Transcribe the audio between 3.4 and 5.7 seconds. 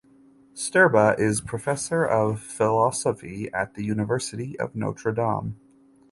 at the University of Notre Dame.